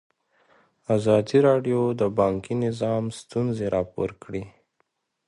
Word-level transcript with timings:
ازادي 0.95 1.39
راډیو 1.47 1.79
د 2.01 2.03
بانکي 2.19 2.53
نظام 2.65 3.03
ستونزې 3.19 3.65
راپور 3.75 4.09
کړي. 4.23 4.43